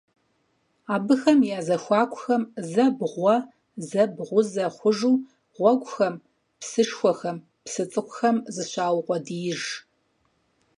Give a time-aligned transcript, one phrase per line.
[0.95, 3.35] Абыхэм я зэхуакухэм зэ бгъуэ,
[3.87, 5.15] зэ бгъузэ хъужу
[5.55, 6.15] гъуэгухэм,
[6.59, 9.61] псышхуэхэм, псы цӀыкӀухэм зыщаукъуэдииж.